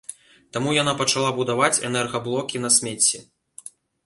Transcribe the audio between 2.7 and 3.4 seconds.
смецці.